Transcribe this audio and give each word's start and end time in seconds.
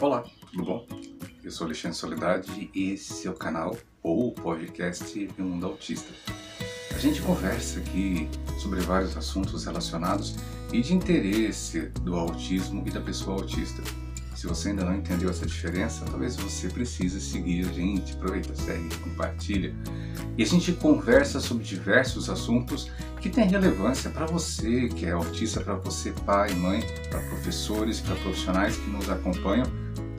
Olá, 0.00 0.24
tudo 0.50 0.64
bom? 0.64 0.86
Eu 1.44 1.50
sou 1.50 1.66
Alexandre 1.66 1.94
Soledade 1.94 2.70
e 2.74 2.92
esse 2.92 3.28
é 3.28 3.30
o 3.30 3.34
canal 3.34 3.76
ou 4.02 4.32
podcast 4.32 5.28
Mundo 5.36 5.66
Autista. 5.66 6.10
A 6.94 6.98
gente 6.98 7.20
conversa 7.20 7.80
aqui 7.80 8.26
sobre 8.58 8.80
vários 8.80 9.14
assuntos 9.14 9.66
relacionados 9.66 10.36
e 10.72 10.80
de 10.80 10.94
interesse 10.94 11.82
do 12.00 12.16
autismo 12.16 12.82
e 12.86 12.90
da 12.90 13.00
pessoa 13.02 13.36
autista. 13.36 13.82
Se 14.34 14.46
você 14.46 14.70
ainda 14.70 14.86
não 14.86 14.94
entendeu 14.94 15.28
essa 15.28 15.44
diferença, 15.44 16.06
talvez 16.06 16.34
você 16.34 16.70
precise 16.70 17.20
seguir 17.20 17.68
a 17.68 17.72
gente, 17.74 18.14
aproveita, 18.14 18.54
segue, 18.54 18.96
compartilha. 19.00 19.74
E 20.38 20.42
a 20.42 20.46
gente 20.46 20.72
conversa 20.72 21.40
sobre 21.40 21.62
diversos 21.62 22.30
assuntos 22.30 22.90
que 23.20 23.28
têm 23.28 23.46
relevância 23.46 24.08
para 24.08 24.24
você 24.24 24.88
que 24.88 25.04
é 25.04 25.10
autista, 25.10 25.60
para 25.60 25.74
você 25.74 26.10
pai, 26.24 26.54
mãe, 26.54 26.80
para 27.10 27.20
professores, 27.20 28.00
para 28.00 28.16
profissionais 28.16 28.78
que 28.78 28.88
nos 28.88 29.10
acompanham, 29.10 29.66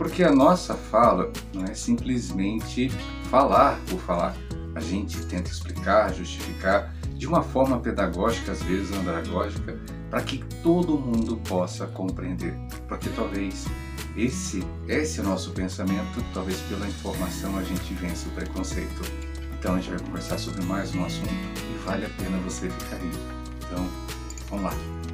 porque 0.01 0.23
a 0.23 0.31
nossa 0.31 0.73
fala 0.73 1.31
não 1.53 1.63
é 1.63 1.75
simplesmente 1.75 2.89
falar 3.29 3.79
por 3.87 3.99
falar. 3.99 4.35
A 4.73 4.79
gente 4.79 5.23
tenta 5.27 5.51
explicar, 5.51 6.11
justificar 6.11 6.91
de 7.13 7.27
uma 7.27 7.43
forma 7.43 7.79
pedagógica, 7.79 8.51
às 8.51 8.63
vezes 8.63 8.91
andragógica, 8.97 9.79
para 10.09 10.23
que 10.23 10.39
todo 10.63 10.97
mundo 10.97 11.37
possa 11.47 11.85
compreender. 11.85 12.55
Porque 12.87 13.09
talvez 13.09 13.67
esse, 14.17 14.63
esse 14.87 15.19
é 15.19 15.21
o 15.21 15.25
nosso 15.27 15.51
pensamento, 15.51 16.25
talvez 16.33 16.59
pela 16.61 16.87
informação 16.87 17.55
a 17.59 17.63
gente 17.63 17.93
vence 17.93 18.27
o 18.27 18.31
preconceito. 18.31 19.03
Então 19.59 19.75
a 19.75 19.79
gente 19.79 19.91
vai 19.91 19.99
conversar 19.99 20.39
sobre 20.39 20.63
mais 20.63 20.95
um 20.95 21.05
assunto 21.05 21.29
e 21.29 21.85
vale 21.85 22.07
a 22.07 22.09
pena 22.09 22.39
você 22.39 22.71
ficar 22.71 22.95
aí. 22.95 23.11
Então, 23.67 23.87
vamos 24.49 24.65
lá. 24.65 25.10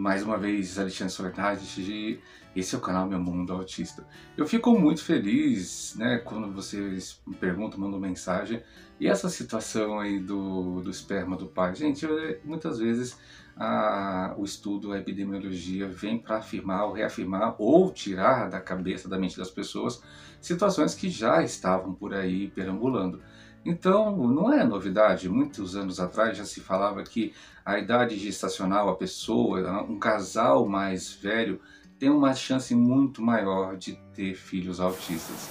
Mais 0.00 0.22
uma 0.22 0.38
vez 0.38 0.78
Alexandre 0.78 1.12
Soledade, 1.12 2.18
esse 2.56 2.74
é 2.74 2.78
o 2.78 2.80
canal 2.80 3.06
Meu 3.06 3.20
Mundo 3.20 3.52
Autista. 3.52 4.06
Eu 4.34 4.46
fico 4.46 4.72
muito 4.78 5.04
feliz 5.04 5.94
né, 5.94 6.16
quando 6.24 6.50
vocês 6.50 7.20
me 7.26 7.34
perguntam, 7.34 7.78
mandam 7.78 8.00
mensagem, 8.00 8.62
e 8.98 9.06
essa 9.06 9.28
situação 9.28 10.00
aí 10.00 10.18
do, 10.18 10.80
do 10.80 10.90
esperma 10.90 11.36
do 11.36 11.46
pai, 11.46 11.74
gente, 11.74 12.06
eu, 12.06 12.40
muitas 12.42 12.78
vezes 12.78 13.18
a, 13.54 14.34
o 14.38 14.44
estudo, 14.44 14.92
a 14.92 14.98
epidemiologia 14.98 15.86
vem 15.86 16.18
para 16.18 16.38
afirmar 16.38 16.86
ou 16.86 16.94
reafirmar 16.94 17.54
ou 17.58 17.92
tirar 17.92 18.48
da 18.48 18.58
cabeça, 18.58 19.06
da 19.06 19.18
mente 19.18 19.36
das 19.36 19.50
pessoas 19.50 20.02
situações 20.40 20.94
que 20.94 21.10
já 21.10 21.42
estavam 21.42 21.92
por 21.92 22.14
aí 22.14 22.48
perambulando. 22.48 23.20
Então, 23.64 24.16
não 24.16 24.52
é 24.52 24.64
novidade. 24.64 25.28
Muitos 25.28 25.76
anos 25.76 26.00
atrás 26.00 26.36
já 26.36 26.44
se 26.44 26.60
falava 26.60 27.02
que 27.02 27.34
a 27.64 27.78
idade 27.78 28.18
gestacional, 28.18 28.88
a 28.88 28.96
pessoa, 28.96 29.82
um 29.82 29.98
casal 29.98 30.66
mais 30.66 31.12
velho, 31.12 31.60
tem 31.98 32.08
uma 32.08 32.32
chance 32.32 32.74
muito 32.74 33.20
maior 33.20 33.76
de 33.76 33.96
ter 34.14 34.34
filhos 34.34 34.80
autistas. 34.80 35.50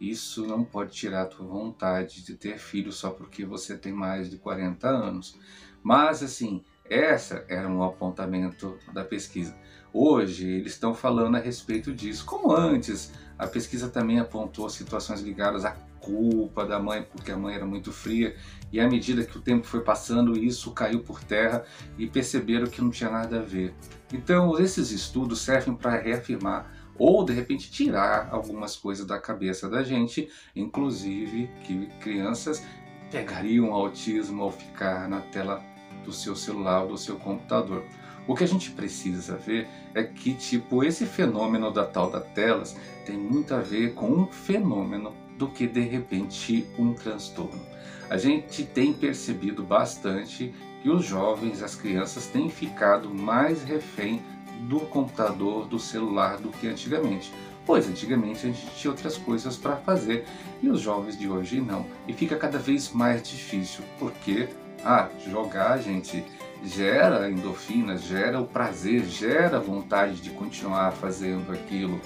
Isso 0.00 0.46
não 0.46 0.64
pode 0.64 0.92
tirar 0.92 1.22
a 1.22 1.26
tua 1.26 1.46
vontade 1.46 2.24
de 2.24 2.34
ter 2.34 2.58
filho 2.58 2.90
só 2.90 3.10
porque 3.10 3.44
você 3.44 3.76
tem 3.76 3.92
mais 3.92 4.30
de 4.30 4.38
40 4.38 4.88
anos. 4.88 5.38
Mas 5.82 6.22
assim, 6.22 6.64
essa 6.88 7.44
era 7.48 7.68
um 7.68 7.82
apontamento 7.82 8.78
da 8.94 9.04
pesquisa. 9.04 9.54
Hoje 9.92 10.48
eles 10.48 10.72
estão 10.72 10.94
falando 10.94 11.36
a 11.36 11.40
respeito 11.40 11.92
disso. 11.92 12.24
Como 12.24 12.50
antes, 12.50 13.12
a 13.38 13.46
pesquisa 13.46 13.90
também 13.90 14.18
apontou 14.18 14.70
situações 14.70 15.20
ligadas 15.20 15.66
à 15.66 15.76
culpa 16.00 16.64
da 16.64 16.78
mãe, 16.78 17.02
porque 17.02 17.30
a 17.30 17.36
mãe 17.36 17.54
era 17.54 17.66
muito 17.66 17.92
fria, 17.92 18.34
e 18.72 18.80
à 18.80 18.88
medida 18.88 19.24
que 19.24 19.36
o 19.36 19.40
tempo 19.40 19.66
foi 19.66 19.80
passando, 19.80 20.38
isso 20.38 20.72
caiu 20.72 21.00
por 21.00 21.22
terra 21.22 21.64
e 21.98 22.06
perceberam 22.06 22.66
que 22.66 22.80
não 22.80 22.90
tinha 22.90 23.10
nada 23.10 23.40
a 23.40 23.42
ver. 23.42 23.74
Então, 24.12 24.58
esses 24.58 24.90
estudos 24.90 25.40
servem 25.40 25.74
para 25.74 25.96
reafirmar 25.96 26.72
ou 26.98 27.24
de 27.24 27.32
repente 27.32 27.70
tirar 27.70 28.28
algumas 28.30 28.76
coisas 28.76 29.06
da 29.06 29.18
cabeça 29.18 29.70
da 29.70 29.82
gente, 29.82 30.28
inclusive 30.54 31.48
que 31.64 31.86
crianças 31.98 32.62
pegariam 33.10 33.72
autismo 33.72 34.42
ao 34.42 34.50
ficar 34.50 35.08
na 35.08 35.20
tela 35.20 35.64
do 36.04 36.12
seu 36.12 36.36
celular 36.36 36.82
ou 36.82 36.88
do 36.90 36.98
seu 36.98 37.16
computador. 37.16 37.84
O 38.28 38.34
que 38.34 38.44
a 38.44 38.46
gente 38.46 38.70
precisa 38.72 39.36
ver 39.36 39.66
é 39.94 40.02
que 40.02 40.34
tipo 40.34 40.84
esse 40.84 41.06
fenômeno 41.06 41.72
da 41.72 41.86
tal 41.86 42.10
da 42.10 42.20
telas 42.20 42.76
tem 43.06 43.16
muito 43.16 43.54
a 43.54 43.60
ver 43.60 43.94
com 43.94 44.06
um 44.06 44.26
fenômeno 44.26 45.12
do 45.40 45.48
que 45.48 45.66
de 45.66 45.80
repente 45.80 46.66
um 46.78 46.92
transtorno. 46.92 47.62
A 48.10 48.18
gente 48.18 48.62
tem 48.62 48.92
percebido 48.92 49.62
bastante 49.62 50.54
que 50.82 50.90
os 50.90 51.06
jovens, 51.06 51.62
as 51.62 51.74
crianças 51.74 52.26
têm 52.26 52.50
ficado 52.50 53.08
mais 53.08 53.62
refém 53.62 54.22
do 54.68 54.80
computador, 54.80 55.66
do 55.66 55.78
celular 55.78 56.36
do 56.36 56.50
que 56.50 56.68
antigamente. 56.68 57.32
Pois 57.64 57.88
antigamente 57.88 58.46
a 58.46 58.50
gente 58.50 58.66
tinha 58.76 58.90
outras 58.90 59.16
coisas 59.16 59.56
para 59.56 59.76
fazer 59.76 60.26
e 60.62 60.68
os 60.68 60.82
jovens 60.82 61.18
de 61.18 61.26
hoje 61.26 61.58
não. 61.58 61.86
E 62.06 62.12
fica 62.12 62.36
cada 62.36 62.58
vez 62.58 62.92
mais 62.92 63.22
difícil, 63.22 63.82
porque 63.98 64.46
ah, 64.84 65.08
jogar, 65.26 65.78
gente, 65.78 66.22
gera 66.62 67.30
endorfinas, 67.30 68.02
gera 68.02 68.38
o 68.40 68.46
prazer, 68.46 69.04
gera 69.06 69.58
vontade 69.58 70.20
de 70.20 70.30
continuar 70.30 70.92
fazendo 70.92 71.50
aquilo. 71.50 71.98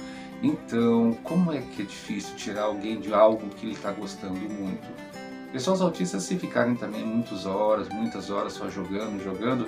Então, 0.45 1.15
como 1.23 1.55
é 1.55 1.63
que 1.63 1.81
é 1.81 1.85
difícil 1.87 2.37
tirar 2.37 2.65
alguém 2.65 3.01
de 3.01 3.15
algo 3.15 3.49
que 3.49 3.65
ele 3.65 3.73
está 3.73 3.91
gostando 3.91 4.35
muito? 4.35 4.87
Pessoas 5.51 5.81
autistas, 5.81 6.23
se 6.25 6.39
ficarem 6.39 6.75
também 6.75 7.03
muitas 7.03 7.47
horas, 7.47 7.89
muitas 7.89 8.29
horas 8.29 8.53
só 8.53 8.69
jogando, 8.69 9.25
jogando, 9.25 9.67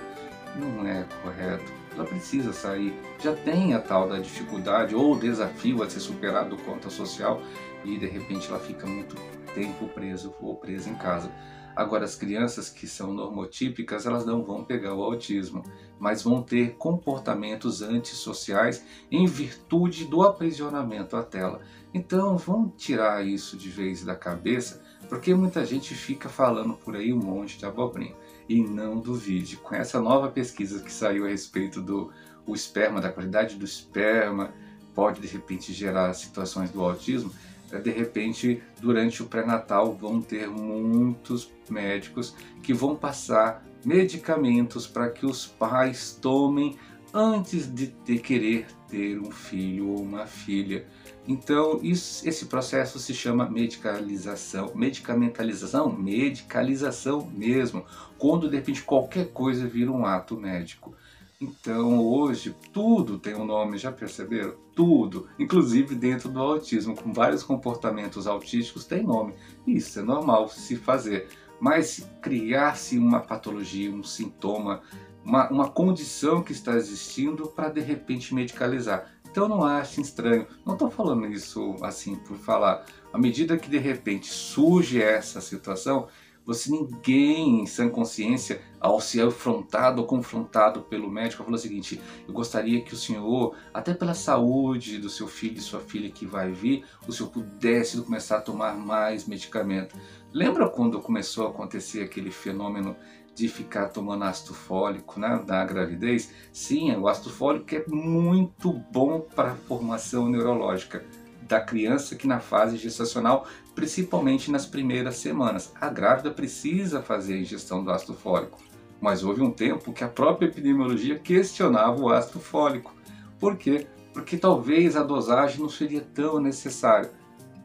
não 0.55 0.87
é 0.87 1.07
correto. 1.23 1.73
Ela 1.97 2.05
precisa 2.05 2.53
sair. 2.53 2.95
Já 3.19 3.35
tem 3.35 3.73
a 3.73 3.81
tal 3.81 4.07
da 4.07 4.19
dificuldade 4.19 4.95
ou 4.95 5.19
desafio 5.19 5.83
a 5.83 5.89
ser 5.89 6.01
superado 6.01 6.51
do 6.51 6.63
conta 6.63 6.91
social 6.91 7.41
e 7.85 7.97
de 7.97 8.07
repente 8.07 8.49
ela 8.49 8.61
fica 8.61 8.87
muito 8.87 9.17
tempo 9.55 9.89
preso 9.89 10.35
ou 10.41 10.55
presa 10.57 10.91
em 10.91 10.95
casa. 10.95 11.33
Agora, 11.75 12.05
as 12.05 12.15
crianças 12.15 12.71
que 12.71 12.87
são 12.87 13.13
normotípicas, 13.13 14.07
elas 14.07 14.25
não 14.25 14.43
vão 14.43 14.65
pegar 14.65 14.95
o 14.95 15.03
autismo, 15.03 15.63
mas 15.99 16.23
vão 16.23 16.43
ter 16.43 16.75
comportamentos 16.77 17.83
antissociais 17.83 18.83
em 19.11 19.27
virtude 19.27 20.07
do 20.07 20.23
aprisionamento 20.23 21.17
à 21.17 21.23
tela. 21.23 21.61
Então, 21.93 22.37
vamos 22.39 22.73
tirar 22.83 23.27
isso 23.27 23.59
de 23.59 23.69
vez 23.69 24.03
da 24.03 24.15
cabeça, 24.15 24.83
porque 25.07 25.35
muita 25.35 25.67
gente 25.67 25.95
fica 25.95 26.31
falando 26.31 26.75
por 26.75 26.97
aí 26.97 27.13
um 27.13 27.23
monte 27.23 27.59
de 27.59 27.67
abobrinha 27.67 28.17
e 28.49 28.63
não 28.63 28.99
duvide. 28.99 29.57
Com 29.57 29.75
essa 29.75 30.01
nova 30.01 30.29
pesquisa 30.29 30.83
que 30.83 30.93
saiu 30.93 31.25
a 31.25 31.29
respeito 31.29 31.81
do 31.81 32.13
o 32.47 32.55
esperma, 32.55 33.01
da 33.01 33.11
qualidade 33.11 33.57
do 33.57 33.65
esperma, 33.65 34.53
pode 34.95 35.21
de 35.21 35.27
repente 35.27 35.73
gerar 35.73 36.15
situações 36.15 36.71
do 36.71 36.83
autismo, 36.83 37.33
eh, 37.73 37.79
de 37.79 37.91
repente 37.91 38.63
durante 38.81 39.23
o 39.23 39.27
pré-natal 39.27 39.95
vão 39.95 40.23
ter 40.23 40.49
muitos 40.49 41.53
médicos 41.69 42.35
que 42.63 42.73
vão 42.73 42.95
passar 42.95 43.67
medicamentos 43.85 44.87
para 44.87 45.11
que 45.11 45.27
os 45.27 45.47
pais 45.47 46.19
tomem 46.21 46.77
antes 47.13 47.73
de 47.73 47.89
ter, 47.89 48.19
querer 48.19 48.67
ter 48.89 49.19
um 49.19 49.31
filho 49.31 49.89
ou 49.89 50.01
uma 50.01 50.27
filha. 50.27 50.87
Então, 51.29 51.81
isso, 51.83 52.27
esse 52.29 52.47
processo 52.47 52.99
se 53.01 53.13
chama 53.13 53.51
medicalização, 53.51 54.73
medicamentalização, 54.75 55.91
medicalização 55.91 57.29
mesmo, 57.35 57.85
quando 58.17 58.49
de 58.49 58.57
repente 58.57 58.83
qualquer 58.83 59.33
coisa 59.33 59.67
vira 59.67 59.91
um 59.91 60.07
ato 60.07 60.37
médico. 60.37 60.95
Então, 61.41 61.99
hoje, 61.99 62.55
tudo 62.73 63.19
tem 63.19 63.35
um 63.35 63.45
nome, 63.45 63.77
já 63.77 63.93
perceberam? 63.93 64.55
Tudo, 64.75 65.29
inclusive 65.39 65.95
dentro 65.95 66.31
do 66.31 66.41
autismo, 66.41 66.97
com 66.97 67.13
vários 67.13 67.43
comportamentos 67.43 68.27
autísticos, 68.27 68.87
tem 68.87 69.03
nome. 69.03 69.35
Isso 69.67 69.99
é 69.99 70.03
normal 70.03 70.49
se 70.49 70.77
fazer. 70.77 71.29
Mas 71.61 72.09
criar-se 72.23 72.97
uma 72.99 73.21
patologia, 73.21 73.91
um 73.91 74.03
sintoma, 74.03 74.81
uma, 75.25 75.51
uma 75.51 75.69
condição 75.69 76.43
que 76.43 76.53
está 76.53 76.77
existindo 76.77 77.49
para 77.49 77.69
de 77.69 77.81
repente 77.81 78.35
medicalizar. 78.35 79.11
Então 79.37 79.49
não 79.51 79.63
ache 79.63 80.01
estranho. 80.01 80.47
Não 80.65 80.73
estou 80.73 80.91
falando 80.91 81.27
isso 81.27 81.77
assim 81.83 82.17
por 82.17 82.39
falar. 82.39 82.87
À 83.13 83.19
medida 83.19 83.59
que 83.59 83.69
de 83.69 83.77
repente 83.77 84.33
surge 84.33 85.03
essa 85.03 85.43
situação, 85.43 86.09
você 86.47 86.71
ninguém 86.71 87.63
em 87.63 87.67
sã 87.67 87.89
consciência, 87.89 88.63
ao 88.79 89.01
ser 89.01 89.27
afrontado 89.27 90.01
ou 90.01 90.07
confrontado 90.07 90.83
pelo 90.83 91.11
médico, 91.11 91.43
falou 91.43 91.59
o 91.59 91.61
seguinte: 91.61 92.01
eu 92.27 92.33
gostaria 92.33 92.81
que 92.83 92.95
o 92.95 92.97
senhor, 92.97 93.57
até 93.75 93.93
pela 93.93 94.15
saúde 94.15 94.99
do 94.99 95.11
seu 95.11 95.27
filho 95.27 95.59
e 95.59 95.61
sua 95.61 95.81
filha 95.81 96.09
que 96.09 96.25
vai 96.25 96.53
vir, 96.53 96.85
o 97.07 97.13
senhor 97.13 97.31
pudesse 97.31 98.01
começar 98.01 98.37
a 98.37 98.43
tomar 98.43 98.77
mais 98.77 99.27
medicamento. 99.27 99.97
Lembra 100.33 100.69
quando 100.69 101.01
começou 101.01 101.47
a 101.47 101.51
acontecer 101.51 102.05
aquele 102.05 102.31
fenômeno 102.31 102.95
de 103.35 103.49
ficar 103.49 103.89
tomando 103.89 104.25
ácido 104.25 104.55
fólico 104.55 105.19
né, 105.19 105.43
da 105.45 105.65
gravidez? 105.65 106.33
Sim, 106.53 106.95
o 106.97 107.09
ácido 107.09 107.31
fólico 107.31 107.75
é 107.75 107.85
muito 107.89 108.73
bom 108.73 109.21
para 109.21 109.53
a 109.53 109.57
formação 109.57 110.29
neurológica 110.29 111.05
da 111.47 111.61
criança 111.61 112.17
que 112.17 112.27
na 112.27 112.41
fase 112.41 112.77
gestacional, 112.77 113.47
principalmente 113.75 114.51
nas 114.51 114.67
primeiras 114.67 115.17
semanas. 115.17 115.73
A 115.81 115.89
grávida 115.89 116.31
precisa 116.31 117.03
fazer 117.03 117.35
a 117.35 117.41
ingestão 117.41 117.83
do 117.83 117.91
ácido 117.91 118.15
fólico, 118.15 118.59
mas 119.01 119.23
houve 119.25 119.43
um 119.43 119.51
tempo 119.51 119.93
que 119.93 120.05
a 120.05 120.09
própria 120.09 120.47
epidemiologia 120.49 121.19
questionava 121.19 122.01
o 122.01 122.11
ácido 122.11 122.41
fólico. 122.41 122.95
Por 123.39 123.57
quê? 123.57 123.87
Porque 124.13 124.37
talvez 124.37 124.97
a 124.97 125.03
dosagem 125.03 125.61
não 125.61 125.69
seria 125.69 126.01
tão 126.01 126.41
necessária. 126.41 127.11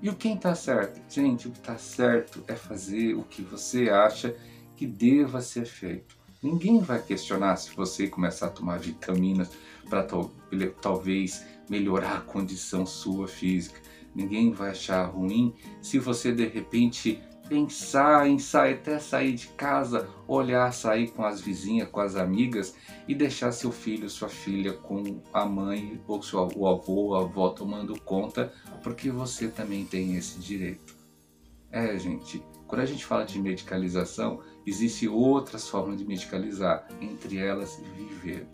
E 0.01 0.09
o 0.09 0.15
quem 0.15 0.35
está 0.35 0.55
certo? 0.55 0.99
Gente, 1.07 1.47
o 1.47 1.51
que 1.51 1.59
está 1.59 1.77
certo 1.77 2.43
é 2.47 2.55
fazer 2.55 3.13
o 3.13 3.23
que 3.23 3.41
você 3.41 3.89
acha 3.89 4.35
que 4.75 4.87
deva 4.87 5.41
ser 5.41 5.65
feito. 5.65 6.17
Ninguém 6.41 6.79
vai 6.81 6.99
questionar 6.99 7.55
se 7.57 7.69
você 7.75 8.07
começar 8.07 8.47
a 8.47 8.49
tomar 8.49 8.79
vitaminas 8.79 9.51
para 9.87 10.07
talvez 10.81 11.45
melhorar 11.69 12.17
a 12.17 12.21
condição 12.21 12.85
sua 12.85 13.27
física. 13.27 13.79
Ninguém 14.13 14.51
vai 14.51 14.71
achar 14.71 15.05
ruim 15.05 15.53
se 15.81 15.97
você 15.97 16.31
de 16.31 16.45
repente 16.45 17.21
pensar 17.51 18.29
em 18.29 18.39
sair, 18.39 18.75
até 18.75 18.97
sair 18.97 19.33
de 19.33 19.47
casa, 19.47 20.07
olhar, 20.25 20.71
sair 20.73 21.11
com 21.11 21.25
as 21.25 21.41
vizinhas, 21.41 21.89
com 21.89 21.99
as 21.99 22.15
amigas 22.15 22.75
e 23.09 23.13
deixar 23.13 23.51
seu 23.51 23.73
filho, 23.73 24.09
sua 24.09 24.29
filha 24.29 24.71
com 24.71 25.21
a 25.33 25.45
mãe 25.45 25.99
ou 26.07 26.23
seu, 26.23 26.47
o 26.55 26.65
avô 26.65 27.13
a 27.13 27.23
avó 27.23 27.49
tomando 27.49 27.99
conta, 28.01 28.53
porque 28.81 29.11
você 29.11 29.49
também 29.49 29.83
tem 29.83 30.15
esse 30.15 30.39
direito. 30.39 30.95
É, 31.69 31.97
gente, 31.97 32.41
quando 32.67 32.81
a 32.81 32.85
gente 32.85 33.05
fala 33.05 33.25
de 33.25 33.37
medicalização, 33.37 34.41
existem 34.65 35.09
outras 35.09 35.67
formas 35.67 35.97
de 35.97 36.05
medicalizar, 36.05 36.87
entre 37.01 37.37
elas 37.37 37.81
viver. 37.97 38.47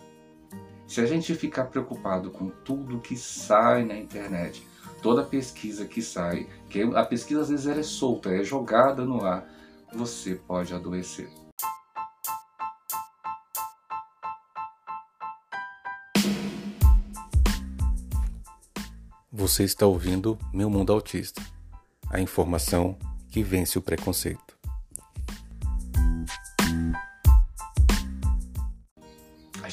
Se 0.88 1.02
a 1.02 1.06
gente 1.06 1.36
ficar 1.36 1.66
preocupado 1.66 2.32
com 2.32 2.50
tudo 2.50 3.02
que 3.02 3.18
sai 3.18 3.84
na 3.84 3.98
internet, 3.98 4.66
toda 5.02 5.24
pesquisa 5.24 5.86
que 5.86 6.02
sai, 6.02 6.48
que 6.70 6.82
a 6.82 7.04
pesquisa 7.04 7.42
às 7.42 7.50
vezes 7.50 7.68
é 7.68 7.84
solta, 7.84 8.30
é 8.30 8.44
jogada 8.44 9.04
no 9.06 9.24
ar, 9.26 9.46
você 9.94 10.36
pode 10.36 10.74
adoecer. 10.74 11.30
Você 19.32 19.64
está 19.64 19.86
ouvindo 19.86 20.38
Meu 20.54 20.70
Mundo 20.70 20.92
Autista 20.94 21.42
a 22.10 22.20
informação 22.20 22.98
que 23.30 23.44
vence 23.44 23.78
o 23.78 23.82
preconceito. 23.82 24.57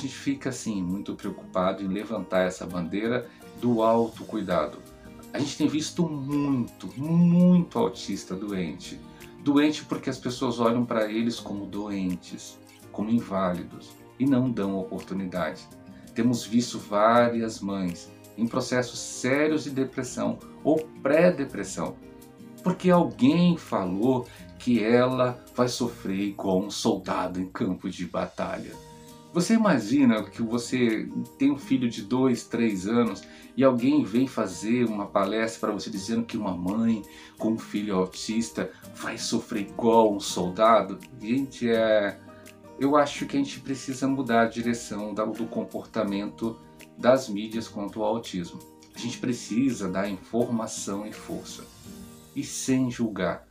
Gente 0.04 0.14
fica 0.14 0.50
assim 0.50 0.82
muito 0.82 1.14
preocupado 1.14 1.82
em 1.82 1.88
levantar 1.88 2.42
essa 2.42 2.66
bandeira 2.66 3.26
do 3.60 3.82
autocuidado. 3.82 4.78
A 5.32 5.38
gente 5.38 5.56
tem 5.56 5.66
visto 5.66 6.06
muito, 6.08 6.88
muito 6.96 7.78
autista 7.78 8.36
doente. 8.36 9.00
Doente 9.42 9.84
porque 9.84 10.10
as 10.10 10.18
pessoas 10.18 10.60
olham 10.60 10.84
para 10.84 11.10
eles 11.10 11.40
como 11.40 11.66
doentes, 11.66 12.58
como 12.92 13.10
inválidos 13.10 13.90
e 14.18 14.26
não 14.26 14.50
dão 14.50 14.78
oportunidade. 14.78 15.66
Temos 16.14 16.44
visto 16.44 16.78
várias 16.78 17.60
mães 17.60 18.12
em 18.36 18.46
processos 18.46 18.98
sérios 18.98 19.64
de 19.64 19.70
depressão 19.70 20.38
ou 20.62 20.86
pré-depressão 21.02 21.96
porque 22.62 22.90
alguém 22.90 23.58
falou 23.58 24.26
que 24.58 24.82
ela 24.82 25.38
vai 25.54 25.68
sofrer 25.68 26.18
igual 26.18 26.62
um 26.62 26.70
soldado 26.70 27.38
em 27.38 27.46
campo 27.46 27.90
de 27.90 28.06
batalha. 28.06 28.72
Você 29.34 29.54
imagina 29.54 30.22
que 30.22 30.40
você 30.40 31.08
tem 31.36 31.50
um 31.50 31.58
filho 31.58 31.90
de 31.90 32.02
dois, 32.02 32.44
três 32.44 32.86
anos 32.86 33.24
e 33.56 33.64
alguém 33.64 34.04
vem 34.04 34.28
fazer 34.28 34.84
uma 34.84 35.06
palestra 35.06 35.58
para 35.58 35.72
você 35.72 35.90
dizendo 35.90 36.24
que 36.24 36.36
uma 36.36 36.56
mãe 36.56 37.02
com 37.36 37.50
um 37.50 37.58
filho 37.58 37.96
autista 37.96 38.70
vai 38.94 39.18
sofrer 39.18 39.62
igual 39.62 40.14
um 40.14 40.20
soldado? 40.20 41.00
Gente, 41.20 41.68
é... 41.68 42.16
eu 42.78 42.96
acho 42.96 43.26
que 43.26 43.36
a 43.36 43.40
gente 43.40 43.58
precisa 43.58 44.06
mudar 44.06 44.42
a 44.42 44.48
direção 44.48 45.12
do 45.12 45.46
comportamento 45.46 46.56
das 46.96 47.28
mídias 47.28 47.66
quanto 47.66 48.04
ao 48.04 48.14
autismo. 48.14 48.60
A 48.94 48.98
gente 49.00 49.18
precisa 49.18 49.88
dar 49.88 50.08
informação 50.08 51.04
e 51.04 51.12
força 51.12 51.64
e 52.36 52.44
sem 52.44 52.88
julgar. 52.88 53.48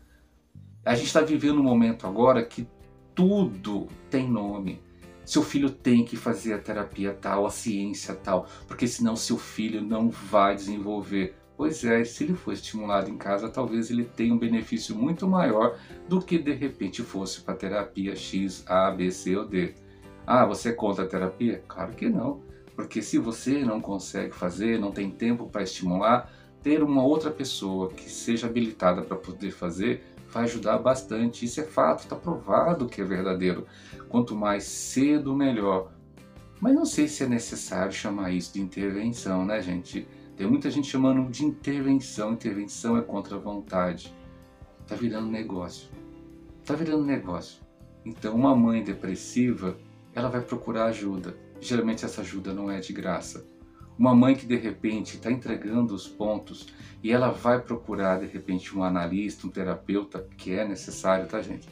A 0.86 0.96
gente 0.96 1.08
está 1.08 1.20
vivendo 1.20 1.60
um 1.60 1.64
momento 1.64 2.08
agora 2.08 2.42
que 2.42 2.66
tudo 3.14 3.90
tem 4.10 4.32
nome. 4.32 4.82
Seu 5.26 5.42
filho 5.42 5.70
tem 5.70 6.04
que 6.04 6.18
fazer 6.18 6.54
a 6.54 6.60
terapia 6.60 7.14
tal, 7.14 7.46
a 7.46 7.50
ciência 7.50 8.14
tal, 8.14 8.48
porque 8.68 8.88
senão 8.88 9.16
seu 9.16 9.38
filho 9.38 9.82
não 9.82 10.10
vai 10.10 10.56
desenvolver. 10.56 11.36
Pois 11.56 11.84
é, 11.84 12.04
se 12.04 12.24
ele 12.24 12.34
for 12.34 12.54
estimulado 12.54 13.10
em 13.10 13.18
casa, 13.18 13.48
talvez 13.48 13.90
ele 13.90 14.04
tenha 14.04 14.34
um 14.34 14.40
benefício 14.40 14.96
muito 14.96 15.28
maior 15.28 15.78
do 16.10 16.20
que 16.20 16.38
de 16.38 16.52
repente 16.52 17.04
fosse 17.04 17.42
para 17.42 17.54
terapia 17.54 18.16
X, 18.16 18.64
A, 18.68 18.92
B, 18.92 19.12
C 19.12 19.38
ou 19.38 19.46
D. 19.46 19.74
Ah, 20.26 20.46
você 20.46 20.70
é 20.70 20.74
contra 20.74 21.06
a 21.06 21.08
terapia? 21.08 21.64
Claro 21.68 21.94
que 21.94 22.10
não. 22.10 22.42
Porque 22.76 23.02
se 23.02 23.20
você 23.20 23.64
não 23.64 23.80
consegue 23.80 24.34
fazer, 24.34 24.80
não 24.80 24.92
tem 24.92 25.12
tempo 25.12 25.48
para 25.48 25.62
estimular, 25.64 26.32
ter 26.64 26.82
uma 26.82 27.04
outra 27.04 27.30
pessoa 27.30 27.90
que 27.90 28.10
seja 28.10 28.48
habilitada 28.48 29.02
para 29.02 29.18
poder 29.18 29.52
fazer 29.52 30.04
vai 30.34 30.44
ajudar 30.44 30.80
bastante. 30.80 31.46
Isso 31.46 31.62
é 31.62 31.64
fato, 31.64 32.00
está 32.04 32.16
provado 32.16 32.88
que 32.88 33.00
é 33.00 33.04
verdadeiro. 33.04 33.68
Quanto 34.10 34.36
mais 34.36 34.64
cedo, 34.64 35.36
melhor. 35.36 35.92
Mas 36.60 36.74
não 36.74 36.86
sei 36.86 37.08
se 37.08 37.24
é 37.24 37.28
necessário 37.28 37.92
chamar 37.92 38.32
isso 38.32 38.54
de 38.54 38.62
intervenção, 38.62 39.46
né, 39.46 39.62
gente? 39.62 40.08
Tem 40.36 40.48
muita 40.48 40.72
gente 40.72 40.88
chamando 40.88 41.30
de 41.30 41.46
intervenção. 41.46 42.34
Intervenção 42.34 42.98
é 42.98 43.02
contra 43.02 43.36
a 43.36 43.40
vontade. 43.40 44.14
Tá 44.88 44.96
virando 44.96 45.28
negócio. 45.30 45.90
Tá 46.66 46.74
virando 46.74 47.06
negócio. 47.06 47.62
Então, 48.06 48.36
uma 48.36 48.56
mãe 48.56 48.84
depressiva, 48.84 49.78
ela 50.14 50.30
vai 50.30 50.42
procurar 50.42 50.86
ajuda. 50.86 51.38
Geralmente 51.62 52.04
essa 52.04 52.22
ajuda 52.22 52.54
não 52.54 52.70
é 52.70 52.80
de 52.80 52.92
graça. 52.92 53.46
Uma 53.98 54.16
mãe 54.16 54.36
que 54.36 54.46
de 54.46 54.56
repente 54.56 55.16
está 55.16 55.32
entregando 55.32 55.94
os 55.94 56.08
pontos 56.08 56.68
e 57.04 57.12
ela 57.12 57.30
vai 57.30 57.62
procurar 57.62 58.20
de 58.20 58.26
repente 58.26 58.76
um 58.76 58.84
analista, 58.84 59.46
um 59.46 59.50
terapeuta, 59.50 60.28
que 60.38 60.52
é 60.52 60.68
necessário, 60.68 61.28
tá 61.28 61.42
gente? 61.42 61.68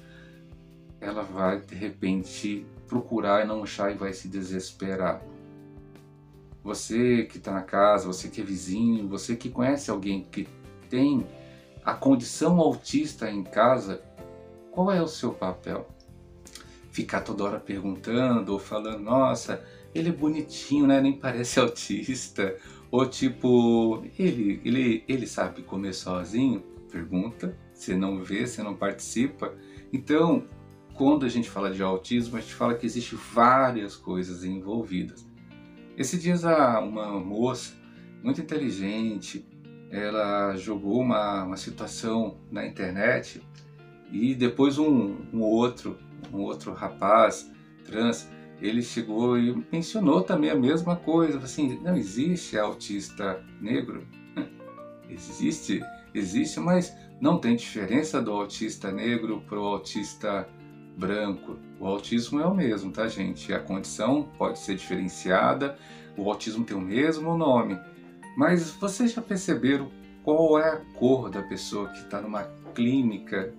Ela 0.99 1.23
vai 1.23 1.59
de 1.59 1.73
repente 1.73 2.65
procurar 2.87 3.43
e 3.43 3.47
não 3.47 3.63
achar 3.63 3.91
e 3.91 3.95
vai 3.95 4.13
se 4.13 4.27
desesperar. 4.27 5.21
Você 6.63 7.23
que 7.23 7.37
está 7.37 7.51
na 7.51 7.63
casa, 7.63 8.05
você 8.05 8.27
que 8.27 8.39
é 8.39 8.43
vizinho, 8.43 9.07
você 9.07 9.35
que 9.35 9.49
conhece 9.49 9.89
alguém 9.89 10.27
que 10.31 10.47
tem 10.89 11.25
a 11.83 11.93
condição 11.93 12.59
autista 12.59 13.31
em 13.31 13.43
casa, 13.43 14.03
qual 14.71 14.91
é 14.91 15.01
o 15.01 15.07
seu 15.07 15.33
papel? 15.33 15.89
Ficar 16.91 17.21
toda 17.21 17.43
hora 17.43 17.59
perguntando 17.59 18.53
ou 18.53 18.59
falando, 18.59 18.99
nossa, 18.99 19.63
ele 19.93 20.09
é 20.09 20.11
bonitinho, 20.11 20.87
né? 20.87 21.01
Nem 21.01 21.13
parece 21.13 21.59
autista. 21.59 22.55
Ou 22.89 23.05
tipo, 23.07 24.03
ele, 24.17 24.61
ele, 24.65 25.03
ele 25.07 25.27
sabe 25.27 25.61
comer 25.63 25.93
sozinho? 25.93 26.61
Pergunta. 26.91 27.57
Você 27.73 27.95
não 27.95 28.23
vê, 28.23 28.45
você 28.45 28.61
não 28.61 28.75
participa. 28.75 29.53
Então, 29.91 30.45
quando 30.93 31.25
a 31.25 31.29
gente 31.29 31.49
fala 31.49 31.71
de 31.71 31.81
autismo, 31.81 32.37
a 32.37 32.41
gente 32.41 32.53
fala 32.53 32.75
que 32.75 32.85
existe 32.85 33.15
várias 33.15 33.95
coisas 33.95 34.43
envolvidas. 34.43 35.25
Esses 35.97 36.21
dias 36.21 36.43
uma 36.43 37.19
moça 37.19 37.75
muito 38.23 38.41
inteligente, 38.41 39.45
ela 39.89 40.55
jogou 40.55 41.01
uma, 41.01 41.43
uma 41.43 41.57
situação 41.57 42.39
na 42.51 42.65
internet 42.65 43.41
e 44.11 44.35
depois 44.35 44.77
um, 44.77 45.17
um 45.33 45.41
outro, 45.41 45.97
um 46.31 46.39
outro 46.39 46.73
rapaz 46.73 47.51
trans 47.83 48.29
ele 48.61 48.81
chegou 48.81 49.37
e 49.37 49.65
mencionou 49.71 50.21
também 50.21 50.51
a 50.51 50.55
mesma 50.55 50.95
coisa, 50.95 51.39
assim, 51.39 51.79
não 51.81 51.95
existe 51.95 52.57
autista 52.57 53.43
negro, 53.59 54.07
existe, 55.09 55.81
existe, 56.13 56.59
mas 56.59 56.95
não 57.19 57.39
tem 57.39 57.55
diferença 57.55 58.21
do 58.21 58.31
autista 58.31 58.91
negro 58.91 59.41
para 59.47 59.59
o 59.59 59.65
autista 59.65 60.47
branco. 60.97 61.57
O 61.79 61.87
autismo 61.87 62.39
é 62.39 62.45
o 62.45 62.53
mesmo, 62.53 62.91
tá 62.91 63.07
gente? 63.07 63.51
A 63.53 63.59
condição 63.59 64.29
pode 64.37 64.59
ser 64.59 64.75
diferenciada, 64.75 65.77
o 66.15 66.29
autismo 66.29 66.63
tem 66.63 66.77
o 66.77 66.81
mesmo 66.81 67.35
nome, 67.35 67.79
mas 68.37 68.71
vocês 68.71 69.13
já 69.13 69.21
perceberam 69.21 69.89
qual 70.23 70.59
é 70.59 70.69
a 70.69 70.77
cor 70.99 71.29
da 71.31 71.41
pessoa 71.41 71.89
que 71.89 71.99
está 71.99 72.21
numa 72.21 72.43
clínica? 72.75 73.53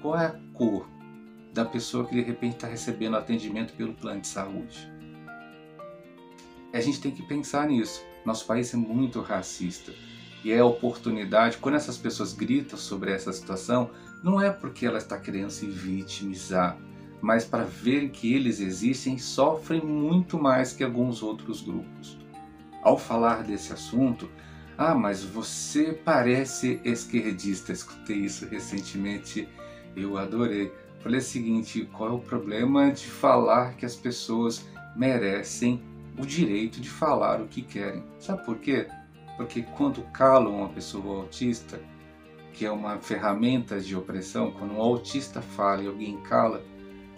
Qual 0.00 0.18
é 0.18 0.26
a 0.26 0.40
cor? 0.54 0.95
Da 1.56 1.64
pessoa 1.64 2.06
que 2.06 2.14
de 2.14 2.20
repente 2.20 2.54
está 2.56 2.68
recebendo 2.68 3.16
atendimento 3.16 3.72
pelo 3.72 3.94
plano 3.94 4.20
de 4.20 4.28
saúde. 4.28 4.92
A 6.72 6.80
gente 6.80 7.00
tem 7.00 7.10
que 7.10 7.22
pensar 7.22 7.66
nisso. 7.66 8.04
Nosso 8.24 8.46
país 8.46 8.72
é 8.74 8.76
muito 8.76 9.20
racista 9.20 9.92
e 10.44 10.52
é 10.52 10.58
a 10.58 10.64
oportunidade, 10.66 11.56
quando 11.56 11.76
essas 11.76 11.96
pessoas 11.96 12.32
gritam 12.32 12.78
sobre 12.78 13.10
essa 13.10 13.32
situação, 13.32 13.90
não 14.22 14.40
é 14.40 14.50
porque 14.50 14.86
ela 14.86 14.98
está 14.98 15.18
querendo 15.18 15.50
se 15.50 15.66
vitimizar, 15.66 16.78
mas 17.20 17.44
para 17.44 17.64
verem 17.64 18.08
que 18.10 18.32
eles 18.34 18.60
existem 18.60 19.18
sofrem 19.18 19.80
muito 19.80 20.38
mais 20.38 20.72
que 20.72 20.84
alguns 20.84 21.22
outros 21.22 21.62
grupos. 21.62 22.18
Ao 22.82 22.98
falar 22.98 23.42
desse 23.42 23.72
assunto, 23.72 24.28
Ah, 24.78 24.94
mas 24.94 25.24
você 25.24 25.98
parece 26.04 26.80
esquerdista. 26.84 27.72
Escutei 27.72 28.18
isso 28.18 28.46
recentemente, 28.46 29.48
eu 29.96 30.18
adorei. 30.18 30.70
Falei 31.00 31.18
o 31.18 31.22
seguinte: 31.22 31.88
qual 31.92 32.10
é 32.10 32.12
o 32.12 32.18
problema 32.18 32.90
de 32.90 33.06
falar 33.06 33.76
que 33.76 33.86
as 33.86 33.96
pessoas 33.96 34.66
merecem 34.94 35.82
o 36.18 36.24
direito 36.24 36.80
de 36.80 36.88
falar 36.88 37.40
o 37.40 37.46
que 37.46 37.62
querem? 37.62 38.02
Sabe 38.18 38.44
por 38.44 38.58
quê? 38.58 38.88
Porque 39.36 39.62
quando 39.62 40.02
calam 40.12 40.56
uma 40.56 40.68
pessoa 40.68 41.20
autista, 41.20 41.78
que 42.52 42.64
é 42.64 42.70
uma 42.70 42.98
ferramenta 42.98 43.78
de 43.78 43.94
opressão, 43.94 44.50
quando 44.50 44.74
um 44.74 44.80
autista 44.80 45.42
fala 45.42 45.82
e 45.82 45.86
alguém 45.86 46.16
cala, 46.22 46.64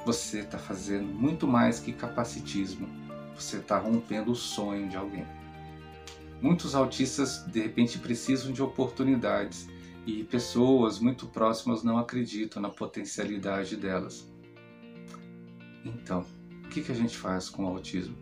você 0.05 0.41
está 0.41 0.59
fazendo 0.59 1.07
muito 1.07 1.47
mais 1.47 1.79
que 1.79 1.93
capacitismo. 1.93 2.89
Você 3.37 3.59
está 3.59 3.79
rompendo 3.79 4.33
o 4.33 4.37
sonho 4.37 4.89
de 4.89 4.97
alguém. 4.97 5.25
Muitos 6.41 6.75
autistas 6.75 7.45
de 7.47 7.61
repente 7.61 7.99
precisam 7.99 8.53
de 8.53 8.63
oportunidades 8.63 9.69
e 10.09 10.25
pessoas 10.25 10.99
muito 10.99 11.27
próximas 11.27 11.83
não 11.83 11.99
acreditam 11.99 12.63
na 12.63 12.71
potencialidade 12.71 13.77
delas. 13.77 14.27
Então, 15.85 16.25
o 16.65 16.69
que, 16.69 16.81
que 16.81 16.91
a 16.91 16.95
gente 16.95 17.15
faz 17.15 17.51
com 17.51 17.67
o 17.67 17.69
autismo? 17.69 18.17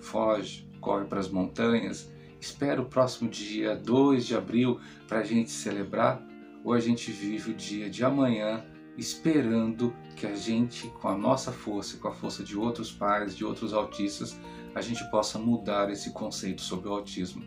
Foge, 0.00 0.66
corre 0.80 1.04
para 1.04 1.20
as 1.20 1.28
montanhas, 1.28 2.10
espera 2.40 2.80
o 2.80 2.86
próximo 2.86 3.28
dia 3.28 3.76
2 3.76 4.24
de 4.24 4.34
abril 4.34 4.80
para 5.06 5.18
a 5.18 5.22
gente 5.22 5.50
celebrar? 5.50 6.26
Ou 6.64 6.72
a 6.72 6.80
gente 6.80 7.12
vive 7.12 7.50
o 7.50 7.54
dia 7.54 7.90
de 7.90 8.02
amanhã 8.02 8.64
esperando 8.96 9.94
que 10.16 10.26
a 10.26 10.34
gente, 10.34 10.88
com 10.88 11.08
a 11.08 11.18
nossa 11.18 11.52
força, 11.52 11.98
com 11.98 12.08
a 12.08 12.14
força 12.14 12.42
de 12.42 12.56
outros 12.56 12.90
pais, 12.90 13.36
de 13.36 13.44
outros 13.44 13.74
autistas, 13.74 14.40
a 14.74 14.80
gente 14.80 15.04
possa 15.10 15.38
mudar 15.38 15.90
esse 15.90 16.14
conceito 16.14 16.62
sobre 16.62 16.88
o 16.88 16.92
autismo. 16.92 17.44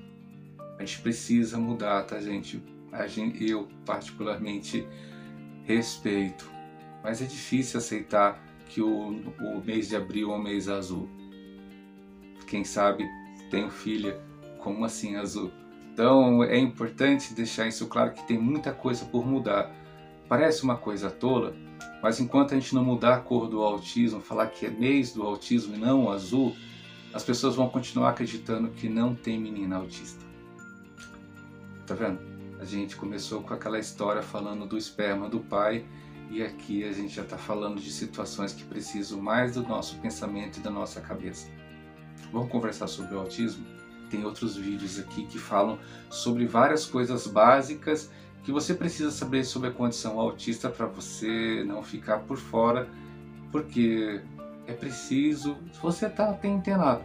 A 0.77 0.85
gente 0.85 1.01
precisa 1.01 1.57
mudar, 1.57 2.03
tá, 2.03 2.19
gente? 2.19 2.61
A 2.93 3.07
gente 3.07 3.49
eu, 3.49 3.67
particularmente, 3.85 4.87
respeito, 5.63 6.49
mas 7.03 7.21
é 7.21 7.25
difícil 7.25 7.79
aceitar 7.79 8.41
que 8.69 8.81
o, 8.81 9.09
o 9.41 9.63
mês 9.63 9.89
de 9.89 9.95
abril 9.95 10.31
é 10.31 10.35
um 10.35 10.41
mês 10.41 10.69
azul. 10.69 11.09
Quem 12.47 12.63
sabe 12.63 13.03
tenho 13.49 13.69
filha, 13.69 14.19
como 14.59 14.85
assim 14.85 15.15
azul? 15.15 15.51
Então 15.91 16.43
é 16.43 16.57
importante 16.57 17.33
deixar 17.33 17.67
isso 17.67 17.87
claro 17.87 18.13
que 18.13 18.27
tem 18.27 18.37
muita 18.37 18.71
coisa 18.71 19.05
por 19.05 19.25
mudar. 19.25 19.71
Parece 20.27 20.63
uma 20.63 20.75
coisa 20.75 21.09
tola, 21.11 21.55
mas 22.01 22.19
enquanto 22.19 22.53
a 22.53 22.59
gente 22.59 22.73
não 22.73 22.83
mudar 22.83 23.15
a 23.15 23.19
cor 23.19 23.47
do 23.47 23.61
autismo, 23.61 24.21
falar 24.21 24.47
que 24.47 24.65
é 24.65 24.69
mês 24.69 25.13
do 25.13 25.23
autismo 25.23 25.75
e 25.75 25.77
não 25.77 26.11
azul, 26.11 26.55
as 27.13 27.23
pessoas 27.23 27.55
vão 27.55 27.69
continuar 27.69 28.09
acreditando 28.09 28.69
que 28.69 28.89
não 28.89 29.13
tem 29.13 29.39
menina 29.39 29.75
autista. 29.75 30.23
Tá 31.85 31.93
vendo? 31.93 32.32
A 32.63 32.65
gente 32.65 32.95
começou 32.95 33.43
com 33.43 33.53
aquela 33.53 33.77
história 33.77 34.21
falando 34.21 34.65
do 34.65 34.77
esperma 34.77 35.27
do 35.27 35.41
pai 35.41 35.85
e 36.31 36.41
aqui 36.41 36.85
a 36.85 36.93
gente 36.93 37.13
já 37.13 37.23
está 37.23 37.37
falando 37.37 37.81
de 37.81 37.91
situações 37.91 38.53
que 38.53 38.63
precisam 38.63 39.19
mais 39.19 39.55
do 39.55 39.63
nosso 39.63 39.97
pensamento 39.97 40.59
e 40.59 40.61
da 40.61 40.71
nossa 40.71 41.01
cabeça. 41.01 41.51
Vamos 42.31 42.49
conversar 42.49 42.87
sobre 42.87 43.15
o 43.15 43.19
autismo? 43.19 43.65
Tem 44.09 44.23
outros 44.23 44.55
vídeos 44.55 44.97
aqui 44.97 45.25
que 45.25 45.37
falam 45.37 45.77
sobre 46.09 46.45
várias 46.45 46.85
coisas 46.85 47.27
básicas 47.27 48.09
que 48.43 48.51
você 48.53 48.73
precisa 48.73 49.11
saber 49.11 49.43
sobre 49.43 49.67
a 49.67 49.73
condição 49.73 50.17
autista 50.17 50.69
para 50.69 50.85
você 50.85 51.65
não 51.67 51.83
ficar 51.83 52.19
por 52.19 52.37
fora, 52.37 52.87
porque 53.51 54.21
é 54.67 54.71
preciso 54.71 55.57
você 55.81 56.07
tá 56.07 56.31
bem 56.31 56.55
antenado. 56.55 57.03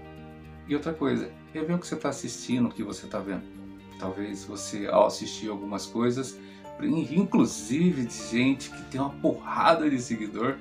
E 0.68 0.74
outra 0.76 0.94
coisa, 0.94 1.32
rever 1.52 1.74
o 1.74 1.80
que 1.80 1.86
você 1.88 1.96
está 1.96 2.10
assistindo, 2.10 2.68
o 2.68 2.72
que 2.72 2.84
você 2.84 3.06
está 3.06 3.18
vendo. 3.18 3.57
Talvez 3.98 4.44
você, 4.44 4.86
ao 4.86 5.06
assistir 5.06 5.48
algumas 5.48 5.86
coisas, 5.86 6.38
inclusive 6.80 8.06
de 8.06 8.14
gente 8.14 8.70
que 8.70 8.82
tem 8.84 9.00
uma 9.00 9.10
porrada 9.10 9.90
de 9.90 10.00
seguidor, 10.00 10.56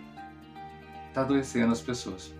tá 1.14 1.22
adoecendo 1.22 1.72
as 1.72 1.82
pessoas. 1.82 2.34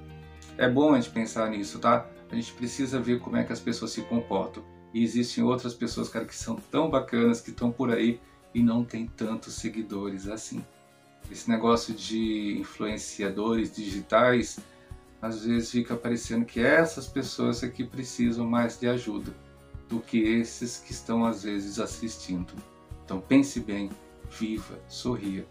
É 0.58 0.68
bom 0.68 0.94
a 0.94 1.00
gente 1.00 1.14
pensar 1.14 1.50
nisso, 1.52 1.78
tá? 1.78 2.10
A 2.32 2.36
gente 2.36 2.52
precisa 2.54 3.00
ver 3.00 3.20
como 3.20 3.38
é 3.38 3.44
que 3.44 3.54
as 3.54 3.60
pessoas 3.60 3.92
se 3.92 4.02
comportam. 4.02 4.64
E 4.94 5.04
existem 5.04 5.44
outras 5.44 5.76
pessoas, 5.76 6.10
cara, 6.10 6.26
que 6.26 6.36
são 6.36 6.56
tão 6.56 6.90
bacanas, 6.90 7.40
que 7.40 7.52
estão 7.52 7.72
por 7.72 7.92
aí 7.92 8.20
e 8.54 8.64
não 8.64 8.84
tem 8.84 9.06
tantos 9.06 9.54
seguidores 9.54 10.28
assim. 10.28 10.66
Esse 11.30 11.50
negócio 11.50 11.94
de 11.94 12.58
influenciadores 12.58 13.76
digitais, 13.76 14.60
às 15.22 15.46
vezes 15.46 15.70
fica 15.70 15.96
parecendo 15.96 16.46
que 16.46 16.60
essas 16.60 17.08
pessoas 17.08 17.64
aqui 17.64 17.84
precisam 17.84 18.48
mais 18.48 18.80
de 18.80 18.88
ajuda 18.88 19.47
do 19.88 20.00
que 20.00 20.20
esses 20.20 20.78
que 20.78 20.92
estão 20.92 21.26
às 21.26 21.44
vezes 21.44 21.80
assistindo. 21.80 22.54
Então 23.06 23.22
pense 23.22 23.60
bem, 23.60 23.90
viva, 24.30 24.80
sorria. 24.88 25.48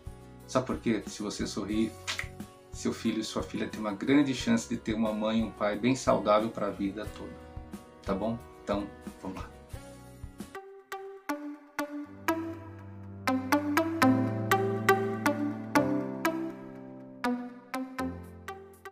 Sabe 0.47 0.66
por 0.66 0.78
quê? 0.78 1.02
Se 1.07 1.23
você 1.23 1.47
sorrir, 1.47 1.90
seu 2.71 2.93
filho 2.93 3.21
e 3.21 3.25
sua 3.25 3.43
filha 3.43 3.66
têm 3.69 3.81
uma 3.81 3.95
grande 3.95 4.35
chance 4.35 4.69
de 4.69 4.76
ter 4.76 4.95
uma 4.95 5.12
mãe 5.12 5.40
e 5.40 5.43
um 5.43 5.50
pai 5.50 5.78
bem 5.78 5.97
saudável 5.97 6.50
para 6.50 6.66
a 6.66 6.71
vida 6.71 7.07
toda. 7.16 7.35
Tá 8.02 8.14
bom? 8.14 8.38
Então, 8.62 8.87
vamos 9.23 9.38
lá. 9.38 9.56